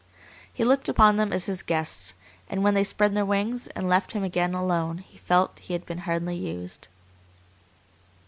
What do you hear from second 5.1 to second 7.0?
felt he had been hardly used.